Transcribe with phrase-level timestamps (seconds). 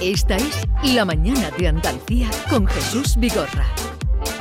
[0.00, 3.66] Esta es La Mañana de Andalucía con Jesús Vigorra.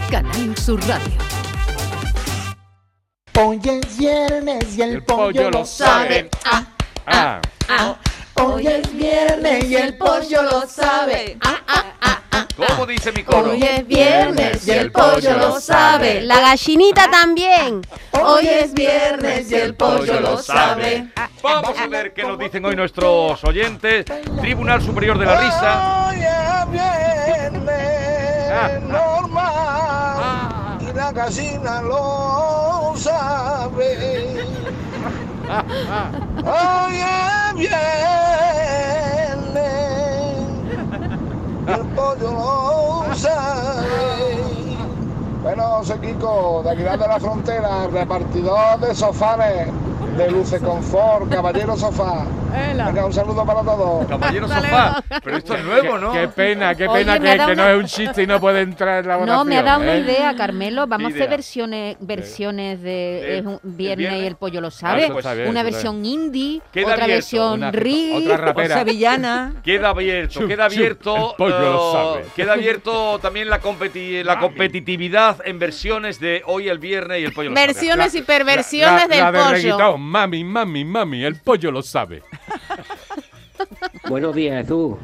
[0.10, 1.18] Canal Sur Radio.
[3.38, 6.30] Hoy es viernes y el, pollo, lo sabe.
[6.46, 6.66] Ah,
[7.08, 7.98] ah, ah.
[8.36, 11.38] Hoy es viernes y el pollo lo sabe.
[11.42, 12.09] Ah, ah, ah, ah.
[12.56, 13.52] ¿Cómo dice mi coro?
[13.52, 16.22] Hoy es viernes y el pollo lo sabe.
[16.22, 17.82] La gallinita también.
[18.12, 21.08] Hoy es viernes y el pollo lo sabe.
[21.42, 24.06] Vamos a ver qué nos dicen hoy nuestros oyentes.
[24.42, 26.08] Tribunal Superior de la Risa.
[26.10, 28.00] Hoy es viernes
[28.52, 28.80] Ah.
[28.82, 34.44] normal y la gallina lo sabe.
[36.44, 38.89] Hoy es viernes
[45.44, 49.68] Bueno, soy Kiko, de Aguilar de la Frontera, repartidor de sofanes,
[50.20, 52.26] de Luce Confort, Caballero Sofá.
[52.52, 54.06] Venga, un saludo para todos.
[54.08, 55.02] Caballero Sofá.
[55.24, 56.12] Pero esto es nuevo, ¿no?
[56.12, 59.16] Qué pena, qué pena que, no es un chiste y no puede entrar en la
[59.16, 59.38] votación.
[59.38, 60.00] No, me ha dado una ¿eh?
[60.02, 60.88] idea, Carmelo.
[60.88, 65.08] Vamos a hacer versiones, versiones de De- es un viernes, y el pollo lo sabe.
[65.10, 68.78] bien, una versión indie, Queda otra abierto, versión ri, otra rapera.
[68.80, 69.54] sevillana.
[69.64, 71.16] Queda abierto, Chup, queda chup, abierto.
[71.32, 72.26] el pollo lo eh, sabe.
[72.36, 77.32] Queda abierto también la, competi- la competitividad en versiones de hoy el viernes y el
[77.32, 77.68] pollo lo sabe.
[77.68, 79.52] versiones y perversiones la- del la de pollo.
[79.52, 80.02] reggaetón.
[80.10, 82.24] Mami, mami, mami, el pollo lo sabe.
[84.10, 84.96] Buenos días, Jesús.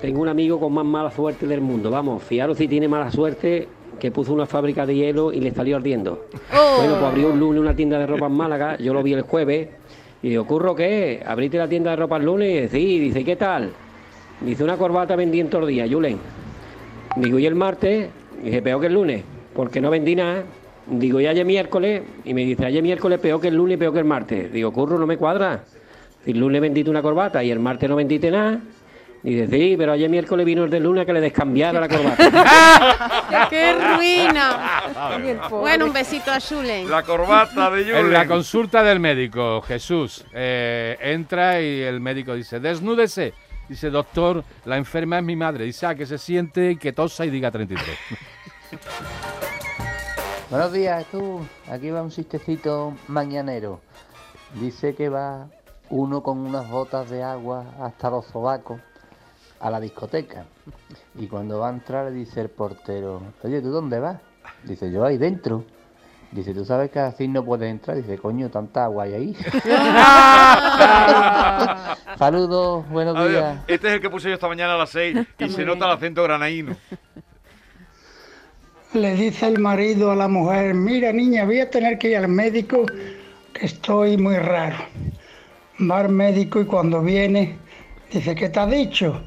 [0.00, 1.90] Tengo un amigo con más mala suerte del mundo.
[1.90, 3.68] Vamos, fiaros si tiene mala suerte
[4.00, 6.24] que puso una fábrica de hielo y le salió ardiendo.
[6.54, 6.76] Oh.
[6.78, 8.78] Bueno, pues abrió un lunes una tienda de ropa en Málaga.
[8.78, 9.68] Yo lo vi el jueves.
[10.22, 11.22] Y digo, ¿curro qué?
[11.26, 12.70] ¿Abriste la tienda de ropa el lunes?
[12.70, 13.72] Sí, dice, ¿qué tal?
[14.40, 16.18] Dice, una corbata vendí en todo el día, Julen.
[17.16, 18.08] Digo, ¿y el martes?
[18.42, 19.22] Dice, peor que el lunes,
[19.54, 20.44] porque no vendí nada.
[20.86, 22.02] Digo, ¿y ayer miércoles?
[22.24, 24.52] Y me dice, ayer miércoles peor que el lunes y peor que el martes.
[24.52, 25.64] Digo, curro, no me cuadra.
[26.24, 28.60] El lunes vendiste una corbata y el martes no vendiste nada.
[29.22, 33.48] Dice, sí, pero ayer miércoles vino el del lunes a que le descambiara la corbata.
[33.50, 34.82] ¡Qué ruina!
[35.50, 36.88] bueno, un besito a Julen.
[36.88, 38.12] La corbata de En Julen.
[38.12, 43.34] la consulta del médico, Jesús, eh, entra y el médico dice, desnúdese.
[43.68, 45.64] Dice, doctor, la enferma es mi madre.
[45.64, 47.84] Dice, ah, que se siente y que tosa y diga 33.
[50.50, 51.40] Buenos días, tú.
[51.70, 53.80] Aquí va un chistecito mañanero.
[54.60, 55.48] Dice que va
[55.90, 58.80] uno con unas botas de agua hasta los sobacos
[59.60, 60.44] a la discoteca.
[61.16, 64.18] Y cuando va a entrar le dice el portero, oye, ¿tú dónde vas?
[64.62, 65.64] Dice, yo ahí dentro.
[66.30, 67.96] Dice, ¿tú sabes que así no puedes entrar?
[67.96, 69.36] Dice, coño, tanta agua hay ahí.
[72.18, 73.58] Saludos, buenos A ver, días.
[73.68, 75.68] este es el que puse yo esta mañana a las 6 y se bien.
[75.68, 76.74] nota el acento granaíno.
[78.96, 82.28] Le dice el marido a la mujer, mira niña, voy a tener que ir al
[82.28, 82.86] médico,
[83.52, 84.76] que estoy muy raro.
[85.78, 87.58] Va al médico y cuando viene,
[88.10, 89.22] dice, ¿qué te ha dicho?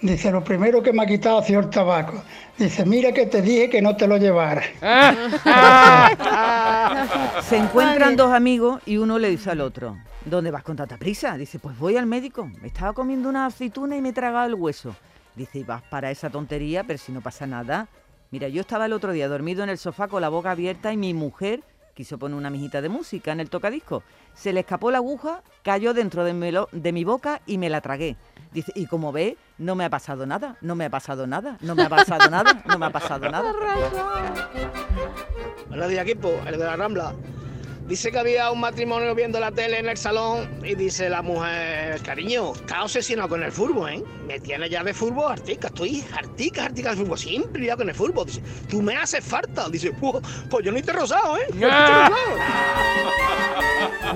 [0.00, 2.20] Dice, lo primero que me ha quitado ha sido el tabaco.
[2.58, 4.62] Dice, mira que te dije que no te lo llevara.
[7.42, 11.36] Se encuentran dos amigos y uno le dice al otro, ¿dónde vas con tanta prisa?
[11.36, 12.50] Dice, pues voy al médico.
[12.60, 14.96] Me estaba comiendo una aceituna y me he tragado el hueso.
[15.36, 17.86] Dice, y vas para esa tontería, pero si no pasa nada.
[18.32, 20.96] Mira, yo estaba el otro día dormido en el sofá con la boca abierta y
[20.96, 21.62] mi mujer
[21.92, 24.02] quiso poner una mijita de música en el tocadisco.
[24.32, 26.32] Se le escapó la aguja, cayó dentro de
[26.92, 28.16] mi, boca y me la tragué.
[28.50, 31.74] Dice, y como ve, no me ha pasado nada, no me ha pasado nada, no
[31.74, 33.52] me ha pasado nada, no me ha pasado nada.
[35.68, 37.14] Buenos días, equipo, el de la Rambla.
[37.92, 42.00] Dice que había un matrimonio viendo la tele en el salón y dice la mujer,
[42.00, 44.02] cariño, está obsesionado con el fútbol, ¿eh?
[44.26, 47.94] Me tiene ya de fútbol hartica, estoy hartica, hartica del fútbol, siempre ya con el
[47.94, 48.24] fútbol.
[48.24, 49.68] Dice, tú me haces falta.
[49.68, 51.46] Dice, pues, pues yo ni te rosado, ¿eh?
[51.50, 52.16] Te he rosado.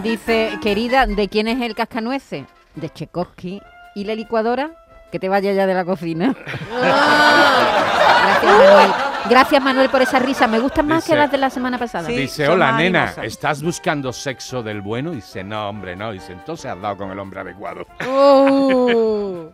[0.03, 2.47] Dice, querida, ¿de quién es el cascanueces?
[2.77, 3.61] De Tchaikovsky.
[3.95, 4.71] ¿Y la licuadora?
[5.13, 6.35] Que te vaya ya de la cocina.
[6.71, 9.16] Gracias, Manuel.
[9.29, 10.47] Gracias, Manuel, por esa risa.
[10.47, 12.07] Me gustan más Dice- que las de la semana pasada.
[12.09, 12.17] Sí.
[12.17, 13.25] Dice, hola nena, animosas.
[13.25, 15.11] ¿estás buscando sexo del bueno?
[15.11, 16.13] Dice, no, hombre, no.
[16.13, 17.87] Dice, entonces has dado con el hombre adecuado.
[18.09, 19.51] Oh.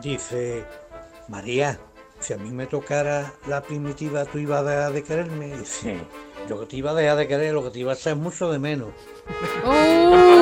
[0.00, 0.64] Dice,
[1.28, 1.78] María,
[2.20, 5.56] si a mí me tocara la primitiva, ¿tú ibas a dejar de quererme?
[5.56, 5.98] Dice,
[6.48, 8.18] yo que te iba a dejar de querer, lo que te iba a hacer es
[8.18, 8.88] mucho de menos.
[9.64, 10.33] Uh,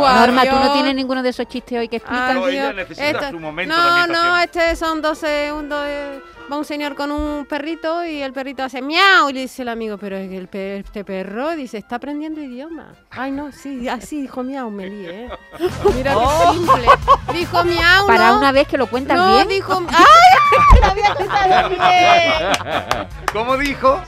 [0.00, 2.34] Norma, tú no tienes ninguno de esos chistes hoy que explicas.
[2.34, 2.74] No, ella Adiós.
[2.76, 6.64] necesita Esto- su momento de No, no, este son 12, un, do- eh, va un
[6.64, 10.16] señor con un perrito y el perrito hace miau y le dice el amigo, pero
[10.16, 12.92] es que el pe- este perro dice, está aprendiendo idioma.
[13.10, 15.28] Ay, no, sí, así dijo miau, me lié.
[15.94, 16.86] Mira qué simple.
[17.32, 18.38] Dijo miau, Para ¿no?
[18.38, 19.48] una vez que lo cuentas no, bien.
[19.48, 20.80] dijo, ¡ay!
[20.80, 23.08] Lo había escuchado bien.
[23.32, 24.00] ¿Cómo dijo?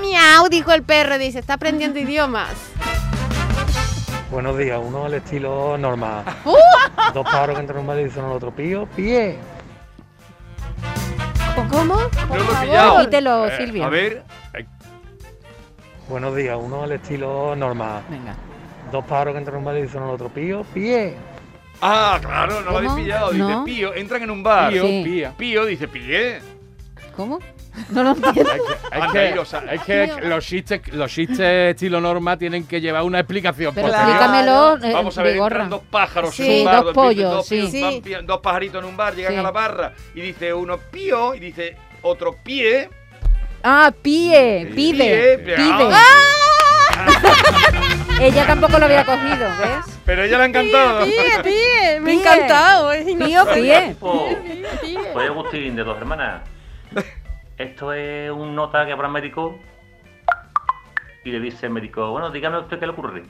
[0.00, 2.48] Miau, dijo el perro, dice, está aprendiendo idiomas.
[4.34, 6.24] Buenos días, uno al estilo normal.
[6.44, 7.12] ¡Uh!
[7.14, 9.36] Dos pájaros que entran en un bar y dicen al otro, pío, pie.
[11.70, 11.94] ¿Cómo?
[11.94, 12.60] No lo he favor.
[12.64, 12.98] pillado.
[12.98, 13.86] Repítelo, Eh, Silvia.
[13.86, 14.22] A ver.
[16.08, 18.02] Buenos días, uno al estilo normal.
[18.10, 18.34] Venga.
[18.90, 21.14] Dos pájaros que entran en un bar y dicen al otro, pío, pie.
[21.80, 23.02] Ah, claro, no lo habéis ¿Cómo?
[23.04, 23.30] pillado.
[23.30, 23.64] Dice No.
[23.64, 24.72] Pío, entran en un bar.
[24.72, 25.02] Pío, Sí.
[25.04, 25.32] pía.
[25.36, 26.40] Pío dice pie.
[27.16, 27.38] ¿Cómo?
[27.90, 28.50] No lo entiendo.
[29.70, 31.40] Es que, que los chistes, los chistes
[31.74, 33.72] estilo norma tienen que llevar una explicación.
[33.74, 35.62] Pero explícamelo, eh, Vamos a ver, Vigorra.
[35.64, 36.84] entran dos pájaros Sí, en un bar.
[36.84, 37.80] dos pollos, dos, sí.
[37.82, 39.38] van pi- dos pajaritos en un bar, llegan Sí.
[39.38, 42.88] a la barra y dice uno pío y dice otro pie.
[43.62, 45.88] Ah, pie, pide, Pie, pide.
[45.92, 46.00] ah.
[48.20, 49.98] Ella tampoco lo había cogido, ¿ves?
[50.04, 51.04] Pero ella le ha encantado.
[51.04, 52.32] Pie, pie, me ha Pie.
[52.32, 52.90] encantado.
[52.92, 53.60] Pío, inocente.
[53.60, 53.96] pie.
[54.00, 54.98] Pie, pie.
[55.12, 56.42] soy Agustín, de dos hermanas.
[57.58, 59.58] Esto es un nota que habrá médico
[61.24, 63.22] y le dice el médico, bueno, dígame usted qué le ocurre.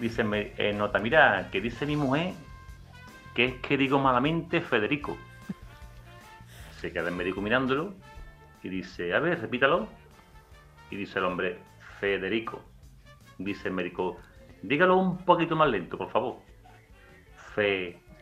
[0.00, 2.32] Dice el el nota, mira, que dice mi mujer
[3.34, 5.18] que es que digo malamente Federico.
[6.80, 7.94] Se queda el médico mirándolo
[8.62, 9.88] y dice, a ver, repítalo.
[10.90, 11.58] Y dice el hombre,
[12.00, 12.62] Federico.
[13.38, 14.18] Dice el médico,
[14.62, 16.36] dígalo un poquito más lento, por favor.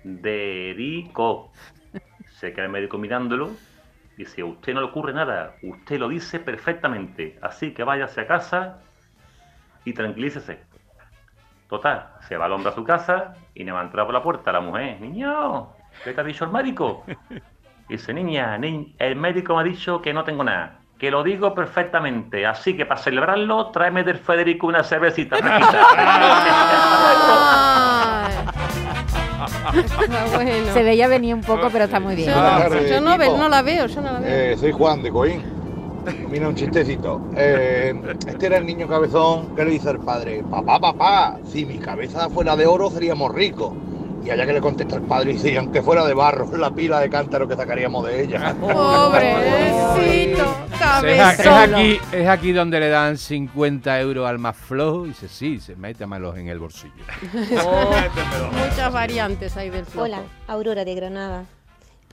[0.03, 1.53] Federico.
[2.31, 3.51] Se queda el médico mirándolo.
[4.17, 5.57] Dice, a usted no le ocurre nada.
[5.63, 7.39] Usted lo dice perfectamente.
[7.43, 8.79] Así que váyase a casa
[9.85, 10.63] y tranquilícese.
[11.69, 14.23] Total, se va el hombre a su casa y le va a entrar por la
[14.23, 15.01] puerta la mujer.
[15.01, 15.69] Niño,
[16.05, 17.05] ¿qué te ha dicho el médico?
[17.89, 20.79] Dice, niña, ni- el médico me ha dicho que no tengo nada.
[20.99, 22.47] Que lo digo perfectamente.
[22.47, 25.37] Así que para celebrarlo, tráeme del Federico una cervecita.
[30.35, 30.73] Bueno.
[30.73, 32.31] Se veía venir un poco, pero está muy bien.
[32.31, 34.29] Yo, no, yo no ve- no la veo, yo no la veo.
[34.53, 35.43] Eh, soy Juan de Coín.
[36.31, 37.21] Mira un chistecito.
[37.37, 37.95] Eh,
[38.27, 42.29] este era el niño cabezón que le dice al padre, papá, papá, si mi cabeza
[42.29, 43.73] fuera de oro seríamos ricos.
[44.25, 46.71] Y allá que le contesta el padre y dice, "Y aunque fuera de barro, la
[46.71, 48.55] pila de cántaro que sacaríamos de ella.
[48.61, 51.75] Pobrecito, Es, a- es cabezón.
[51.75, 55.75] aquí, es aquí donde le dan 50 euros al más flojo y dice, sí, se
[55.77, 56.93] métamelos en el bolsillo.
[57.33, 60.05] Muchas variantes hay del flojo.
[60.07, 61.45] Hola, Aurora de Granada.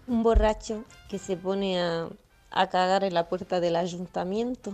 [0.08, 2.08] Un borracho que se pone a,
[2.52, 4.74] a cagar en la puerta del ayuntamiento.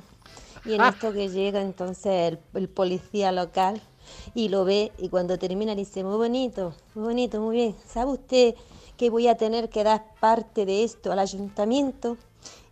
[0.63, 3.81] Y en esto que llega entonces el, el policía local
[4.33, 7.75] y lo ve y cuando termina le dice, muy bonito, muy bonito, muy bien.
[7.87, 8.55] ¿Sabe usted
[8.97, 12.17] que voy a tener que dar parte de esto al ayuntamiento?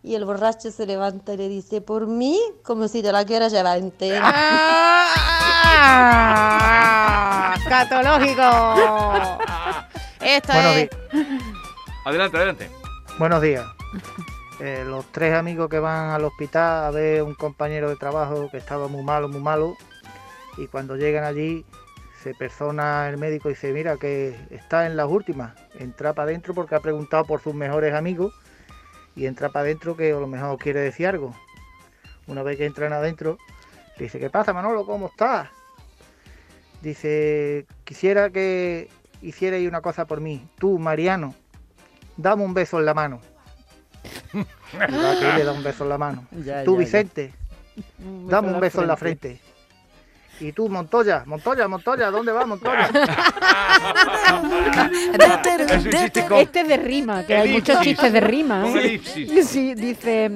[0.02, 3.52] Y el borracho se levanta y le dice, por mí, como si te la quieras
[3.52, 4.20] llevar entera.
[4.22, 5.14] ¡Ah!
[7.68, 8.42] ¡Catológico!
[10.20, 10.90] Esto Buenos es.
[12.04, 12.70] Adelante, adelante.
[13.18, 13.64] Buenos días.
[14.60, 18.58] Eh, los tres amigos que van al hospital a ver un compañero de trabajo que
[18.58, 19.76] estaba muy malo, muy malo,
[20.56, 21.64] y cuando llegan allí
[22.22, 26.54] se persona el médico y dice, mira que está en las últimas, entra para adentro
[26.54, 28.34] porque ha preguntado por sus mejores amigos
[29.14, 31.34] y entra para adentro que a lo mejor quiere decir algo.
[32.26, 33.36] Una vez que entran adentro,
[33.98, 34.86] dice, ¿qué pasa Manolo?
[34.86, 35.50] ¿Cómo estás?
[36.80, 38.88] Dice, quisiera que
[39.20, 40.48] hicierais una cosa por mí.
[40.58, 41.34] Tú, Mariano,
[42.16, 43.20] dame un beso en la mano.
[44.32, 46.26] Y va que le da un beso en la mano.
[46.32, 46.78] Ya, tú, ya, ya.
[46.78, 47.32] Vicente,
[47.98, 49.40] Un dame un beso en la frente.
[50.40, 52.90] Y tú, Montoya, Montoya, Montoya, ¿dónde vas, Montoya?
[56.40, 58.68] Este es de rima, que hay muchos chistes de rima.
[58.68, 58.78] ¿eh?
[58.78, 59.48] elipsis.
[59.48, 60.30] Sí, dice,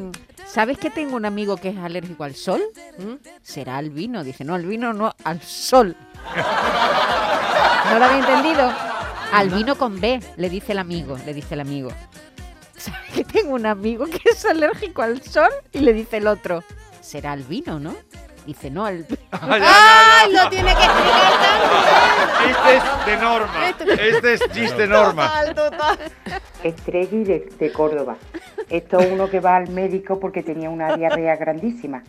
[0.46, 2.62] ¿sabes que tengo un amigo que es alérgico al sol?
[2.98, 3.14] ¿Mm?
[3.42, 4.22] Será al vino.
[4.24, 5.96] Dice, no, al vino no, al sol.
[7.90, 8.72] ¿No lo había entendido?
[9.32, 11.90] Al vino con B, le dice el amigo, le dice el amigo.
[12.76, 15.50] ¿Sabes que tengo un amigo que es alérgico al sol?
[15.72, 16.62] Y le dice el otro,
[17.00, 17.94] será al vino, ¿no?
[18.48, 22.48] Dice, no, al ¡Ay, lo tiene que explicar también!
[22.48, 23.68] Este es de norma.
[24.00, 25.44] Este es chiste norma.
[25.48, 25.98] Total, total.
[26.64, 28.16] Estrelli de, de Córdoba.
[28.70, 32.02] Esto es uno que va al médico porque tenía una diarrea grandísima.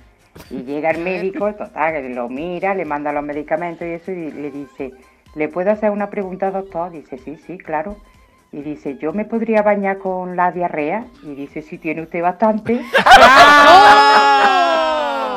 [0.49, 4.49] Y llega el médico, total, lo mira, le manda los medicamentos y eso, y le
[4.49, 4.93] dice,
[5.35, 6.91] ¿le puedo hacer una pregunta, doctor?
[6.91, 7.97] Dice, sí, sí, claro.
[8.53, 11.03] Y dice, ¿yo me podría bañar con la diarrea?
[11.21, 12.79] Y dice, sí, tiene usted bastante.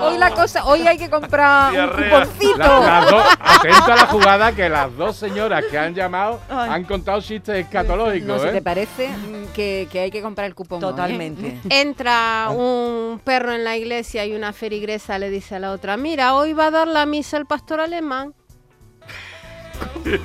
[0.02, 2.56] Hoy la cosa, hoy hay que comprar un cuponcito.
[2.58, 6.70] La- atento a la jugada que las dos señoras que han llamado Ay.
[6.70, 8.26] han contado chistes escatológicos.
[8.28, 8.52] ¿No se ¿eh?
[8.52, 10.78] te parece mm, que, que hay que comprar el cupón?
[10.78, 10.80] eh?
[10.80, 11.58] Totalmente.
[11.70, 16.34] Entra un perro en la iglesia y una ferigresa le dice a la otra, mira,
[16.34, 18.34] hoy va a dar la misa el pastor alemán.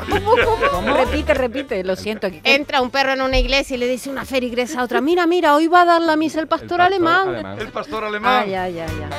[0.09, 0.31] ¿Cómo,
[0.71, 0.93] cómo?
[0.97, 2.27] Repite, repite, lo siento.
[2.43, 5.55] Entra un perro en una iglesia y le dice una ferigresa a otra, mira, mira,
[5.55, 7.57] hoy va a dar la misa el pastor, alemán.
[7.59, 8.47] El pastor Ah, alemán.
[8.49, 9.09] ya, ya, ya.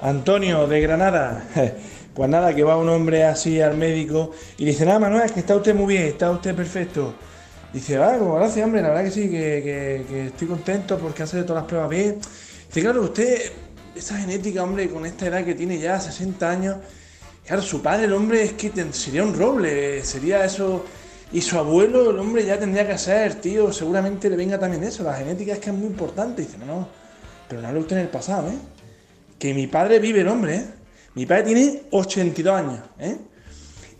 [0.00, 1.44] Antonio de Granada.
[2.16, 5.40] Pues nada, que va un hombre así al médico y dice, nada, Manuel, es que
[5.40, 7.12] está usted muy bien, está usted perfecto.
[7.74, 11.24] Dice, ah, pues gracias, hombre, la verdad que sí, que, que- que estoy contento porque
[11.24, 12.16] hace todas las pruebas bien.
[12.68, 13.52] Dice, claro, usted,
[13.94, 16.76] esa genética, hombre, con esta edad que tiene ya, 60 años,
[17.46, 20.86] claro, su padre, el hombre, es que sería un roble, sería eso.
[21.32, 25.02] Y su abuelo, el hombre, ya tendría que ser, tío, seguramente le venga también eso.
[25.02, 26.40] La genética es que es muy importante.
[26.40, 26.88] Dice, no, no,
[27.46, 28.56] pero no hable usted en el pasado, ¿eh?
[29.38, 30.66] Que mi padre vive el hombre, ¿eh?
[31.14, 33.16] Mi padre tiene 82 años, ¿eh?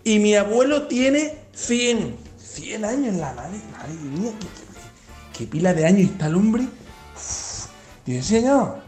[0.05, 2.17] Y mi abuelo tiene 100.
[2.39, 3.59] 100 años en la madre.
[3.73, 6.63] Madre mía, qué, qué- qué pila de años está el hombre.
[7.15, 7.67] Uf.
[8.05, 8.79] Dice, señor.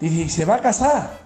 [0.00, 1.22] Dice, ¿y se va a casar?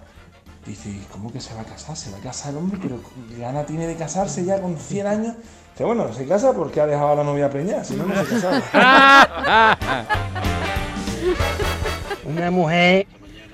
[0.65, 1.97] Dice, "¿Y ¿cómo que se va a casar?
[1.97, 5.07] Se va a casar el hombre, pero ¿qué gana tiene de casarse ya con 100
[5.07, 5.35] años?
[5.73, 8.39] Dice, bueno, se casa porque ha dejado a la novia preñada, si no, no se
[8.39, 9.77] casaba.
[12.25, 13.07] Una mujer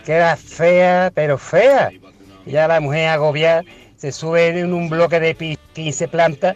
[0.05, 1.91] que era fea, pero fea.
[2.45, 3.63] Ya la mujer agobiada
[3.97, 6.55] se sube en un bloque de pi- 15 plantas,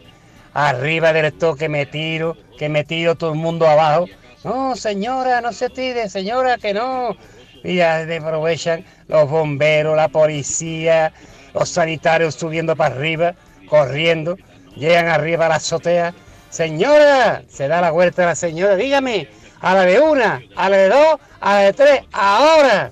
[0.53, 4.05] arriba del toque me tiro, que me tiro todo el mundo abajo.
[4.43, 7.15] No, señora, no se tire, señora, que no.
[7.63, 11.11] Y ya aprovechan los bomberos, la policía,
[11.53, 13.33] los sanitarios subiendo para arriba,
[13.67, 14.37] corriendo,
[14.75, 16.13] llegan arriba a la azotea.
[16.49, 19.27] Señora, se da la vuelta la señora, dígame,
[19.61, 22.91] a la de una, a la de dos, a la de tres, ahora.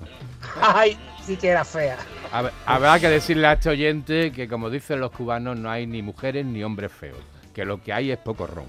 [0.62, 1.96] Ay, sí que era fea.
[2.42, 6.02] Ver, habrá que decirle a este oyente que, como dicen los cubanos, no hay ni
[6.02, 7.18] mujeres ni hombres feos.
[7.54, 8.66] Que lo que hay es poco ron.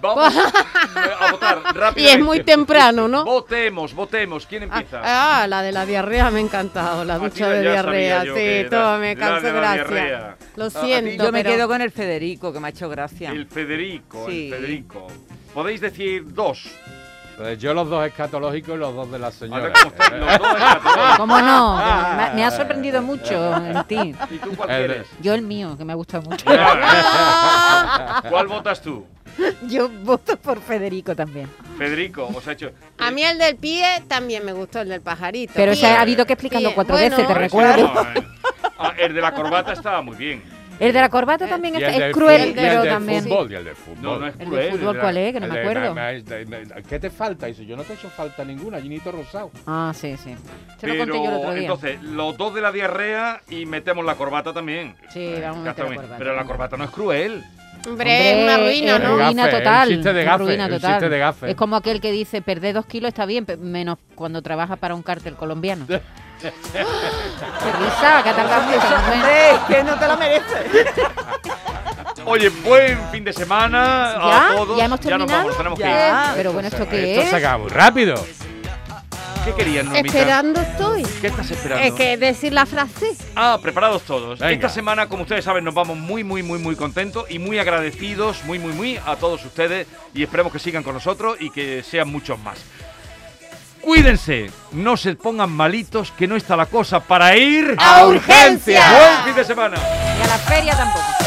[0.00, 2.00] Vamos a votar rápidamente.
[2.02, 3.24] Y es muy temprano, ¿no?
[3.24, 4.46] Votemos, votemos.
[4.46, 5.00] ¿Quién empieza?
[5.04, 8.22] Ah, la de la diarrea me ha encantado, la ducha de diarrea.
[8.22, 10.36] Sí, todo me causa gracia.
[10.56, 13.30] Lo Ah, siento, Yo me pero- quedo con el Federico, que me ha hecho gracia.
[13.30, 14.48] El Federico, Sí.
[14.50, 15.08] el Federico.
[15.52, 16.70] Podéis decir dos.
[17.36, 19.72] Pues yo los dos escatológicos y los dos de la señora.
[19.72, 21.16] ¿cómo estáis los dos escatológicos?
[21.16, 21.76] ¿Cómo no?
[22.16, 24.14] Me, me ha sorprendido mucho en ti.
[24.30, 25.06] ¿Y tú cuál El quieres?
[25.22, 26.44] Yo el mío, que me ha gustado mucho.
[28.28, 29.06] ¿Cuál votas tú?
[29.68, 31.48] Yo voto por Federico también.
[31.78, 32.72] Federico, os ha hecho.
[32.98, 35.52] A mí el del pie también me gustó, el del pajarito.
[35.56, 36.74] Pero Pie, se ha habido que explicarlo pie.
[36.74, 37.88] cuatro Bueno, veces, te recuerdo.
[37.94, 38.00] no.
[38.78, 40.42] Ah, el de la corbata estaba muy bien.
[40.80, 43.22] El de la corbata también Y es, el es cruel, el pero del también.
[43.24, 44.02] fútbol, y el del fútbol.
[44.02, 44.70] No, no es ¿El de cruel.
[44.72, 45.32] fútbol cuál es?
[45.34, 45.94] Que no El me de- acuerdo.
[46.88, 47.46] ¿Qué te falta?
[47.46, 49.50] Dice, yo no te he hecho falta ninguna, Ginito Rosado.
[49.66, 50.34] Ah, sí, sí.
[50.78, 51.60] Se lo Pero conté yo el otro día.
[51.62, 54.96] entonces, los dos de la diarrea y metemos la corbata también.
[55.10, 56.14] Sí, vamos a meter la corbata.
[56.18, 57.44] Pero la corbata no es cruel.
[57.86, 59.16] Hombre, es una ruina, es ¿no?
[59.16, 59.88] ruina Gafe, total.
[59.88, 61.10] un chiste de gafe, ruina total.
[61.10, 61.50] de gafe.
[61.50, 65.02] Es como aquel que dice, perder dos kilos está bien, menos cuando trabaja para un
[65.02, 65.86] cártel colombiano.
[66.40, 68.22] ¡Qué risa!
[68.22, 68.88] Que mucho.
[68.90, 69.20] Manuel.
[69.20, 70.66] ¡Hombre, que no te la mereces!
[72.24, 74.48] Oye, buen fin de semana ¿Ya?
[74.50, 74.78] a todos.
[74.78, 75.38] ¿Ya hemos nos terminado?
[75.42, 76.26] vamos, tenemos que Ya.
[76.30, 76.36] ir.
[76.36, 77.30] Pero bueno, ¿esto qué Esto es?
[77.30, 78.14] se acaba muy rápido.
[79.44, 80.06] ¿Qué querían, Normita?
[80.18, 81.02] Esperando estoy.
[81.02, 81.82] ¿Qué estás esperando?
[81.86, 83.16] Es que decir la frase.
[83.34, 84.38] Ah, preparados todos.
[84.38, 84.52] Venga.
[84.52, 88.44] Esta semana, como ustedes saben, nos vamos muy, muy, muy, muy contentos y muy agradecidos,
[88.44, 92.08] muy, muy, muy a todos ustedes y esperemos que sigan con nosotros y que sean
[92.12, 92.58] muchos más.
[93.80, 98.82] Cuídense, no se pongan malitos, que no está la cosa para ir ¡A urgencia!
[98.90, 99.76] Buen fin de semana.
[99.76, 101.19] Y a la feria tampoco.